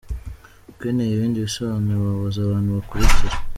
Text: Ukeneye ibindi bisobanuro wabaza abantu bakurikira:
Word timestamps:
Ukeneye 0.71 1.11
ibindi 1.13 1.45
bisobanuro 1.45 2.01
wabaza 2.07 2.39
abantu 2.41 2.69
bakurikira: 2.77 3.35